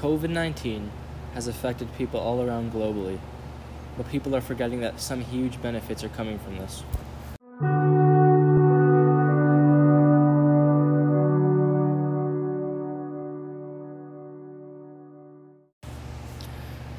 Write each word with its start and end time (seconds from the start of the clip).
COVID 0.00 0.30
19 0.30 0.90
has 1.34 1.46
affected 1.46 1.94
people 1.98 2.18
all 2.18 2.40
around 2.40 2.72
globally, 2.72 3.18
but 3.98 4.08
people 4.08 4.34
are 4.34 4.40
forgetting 4.40 4.80
that 4.80 4.98
some 4.98 5.20
huge 5.20 5.60
benefits 5.60 6.02
are 6.02 6.08
coming 6.08 6.38
from 6.38 6.56
this. 6.56 6.82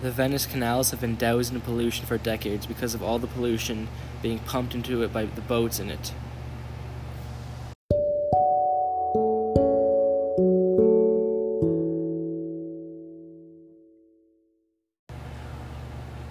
The 0.03 0.11
Venice 0.11 0.45
canals 0.45 0.91
have 0.91 1.01
been 1.01 1.15
doused 1.15 1.51
in 1.51 1.61
pollution 1.61 2.05
for 2.05 2.19
decades 2.19 2.67
because 2.67 2.93
of 2.93 3.01
all 3.01 3.17
the 3.17 3.25
pollution 3.25 3.87
being 4.21 4.37
pumped 4.37 4.75
into 4.75 5.01
it 5.01 5.11
by 5.11 5.25
the 5.25 5.41
boats 5.41 5.79
in 5.79 5.89
it. 5.89 6.13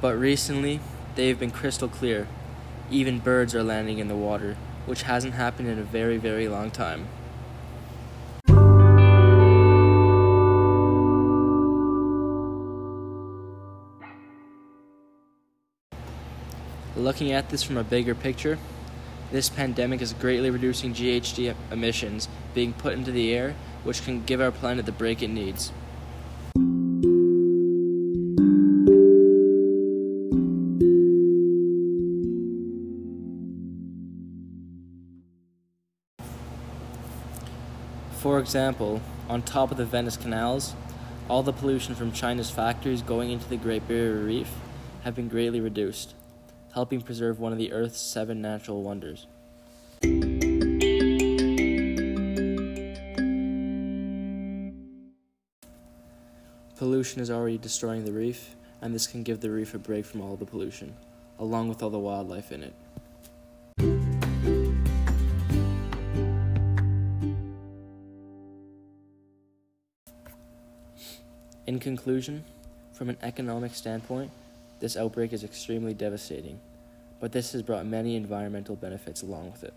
But 0.00 0.16
recently, 0.16 0.80
they've 1.14 1.38
been 1.38 1.50
crystal 1.50 1.88
clear. 1.88 2.26
Even 2.90 3.18
birds 3.18 3.54
are 3.54 3.62
landing 3.62 3.98
in 3.98 4.08
the 4.08 4.16
water, 4.16 4.56
which 4.86 5.02
hasn't 5.02 5.34
happened 5.34 5.68
in 5.68 5.78
a 5.78 5.82
very, 5.82 6.16
very 6.16 6.48
long 6.48 6.70
time. 6.70 7.06
Looking 16.96 17.32
at 17.32 17.50
this 17.50 17.62
from 17.62 17.76
a 17.76 17.84
bigger 17.84 18.14
picture, 18.14 18.58
this 19.30 19.48
pandemic 19.48 20.00
is 20.00 20.12
greatly 20.14 20.50
reducing 20.50 20.94
GHG 20.94 21.54
emissions 21.70 22.28
being 22.54 22.72
put 22.72 22.94
into 22.94 23.12
the 23.12 23.34
air, 23.34 23.54
which 23.84 24.04
can 24.04 24.24
give 24.24 24.40
our 24.40 24.50
planet 24.50 24.86
the 24.86 24.92
break 24.92 25.22
it 25.22 25.28
needs. 25.28 25.72
For 38.20 38.38
example, 38.38 39.00
on 39.30 39.40
top 39.40 39.70
of 39.70 39.78
the 39.78 39.86
Venice 39.86 40.18
canals, 40.18 40.74
all 41.30 41.42
the 41.42 41.54
pollution 41.54 41.94
from 41.94 42.12
China's 42.12 42.50
factories 42.50 43.00
going 43.00 43.30
into 43.30 43.48
the 43.48 43.56
Great 43.56 43.88
Barrier 43.88 44.22
Reef 44.22 44.50
have 45.04 45.14
been 45.14 45.26
greatly 45.26 45.58
reduced, 45.58 46.12
helping 46.74 47.00
preserve 47.00 47.40
one 47.40 47.50
of 47.50 47.56
the 47.56 47.72
Earth's 47.72 47.98
seven 47.98 48.42
natural 48.42 48.82
wonders. 48.82 49.26
Pollution 56.76 57.22
is 57.22 57.30
already 57.30 57.56
destroying 57.56 58.04
the 58.04 58.12
reef, 58.12 58.54
and 58.82 58.94
this 58.94 59.06
can 59.06 59.22
give 59.22 59.40
the 59.40 59.50
reef 59.50 59.72
a 59.72 59.78
break 59.78 60.04
from 60.04 60.20
all 60.20 60.36
the 60.36 60.44
pollution, 60.44 60.94
along 61.38 61.70
with 61.70 61.82
all 61.82 61.88
the 61.88 61.98
wildlife 61.98 62.52
in 62.52 62.64
it. 62.64 62.74
In 71.66 71.78
conclusion, 71.78 72.44
from 72.92 73.08
an 73.08 73.16
economic 73.22 73.74
standpoint, 73.74 74.30
this 74.80 74.96
outbreak 74.96 75.32
is 75.32 75.44
extremely 75.44 75.94
devastating, 75.94 76.58
but 77.20 77.32
this 77.32 77.52
has 77.52 77.62
brought 77.62 77.86
many 77.86 78.16
environmental 78.16 78.76
benefits 78.76 79.22
along 79.22 79.52
with 79.52 79.64
it. 79.64 79.74